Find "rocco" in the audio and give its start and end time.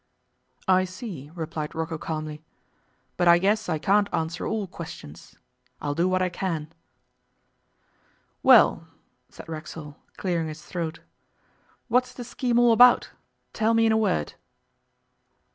1.75-1.99